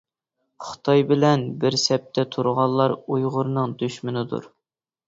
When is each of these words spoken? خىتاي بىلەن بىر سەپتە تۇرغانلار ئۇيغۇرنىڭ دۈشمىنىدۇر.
خىتاي 0.69 1.03
بىلەن 1.11 1.45
بىر 1.65 1.77
سەپتە 1.83 2.27
تۇرغانلار 2.37 2.95
ئۇيغۇرنىڭ 3.05 3.79
دۈشمىنىدۇر. 3.85 4.53